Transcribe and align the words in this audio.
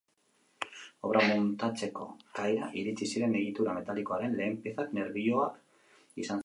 Obra 1.09 1.21
muntatzeko 1.27 2.07
kaira 2.39 2.71
iritsi 2.83 3.11
ziren 3.11 3.39
egitura 3.43 3.77
metalikoaren 3.81 4.39
lehen 4.41 4.61
piezak 4.65 4.99
nerbioak 5.01 5.63
izan 5.77 6.31
ziren. 6.31 6.39